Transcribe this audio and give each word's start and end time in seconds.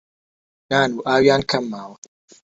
نان 0.69 0.89
و 0.95 0.99
ئاویان 1.09 1.41
کەم 1.49 1.63
ماوە 1.71 1.95